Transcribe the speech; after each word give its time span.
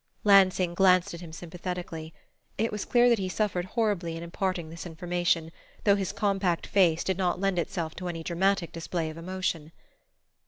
Lansing 0.23 0.73
glanced 0.73 1.13
at 1.13 1.21
him 1.21 1.31
sympathetically. 1.31 2.11
It 2.57 2.71
was 2.71 2.85
clear 2.85 3.07
that 3.07 3.19
he 3.19 3.29
suffered 3.29 3.65
horribly 3.65 4.17
in 4.17 4.23
imparting 4.23 4.71
this 4.71 4.87
information, 4.87 5.51
though 5.83 5.95
his 5.95 6.11
compact 6.11 6.65
face 6.65 7.03
did 7.03 7.19
not 7.19 7.39
lend 7.39 7.59
itself 7.59 7.93
to 7.97 8.07
any 8.07 8.23
dramatic 8.23 8.71
display 8.71 9.11
of 9.11 9.17
emotion. 9.19 9.71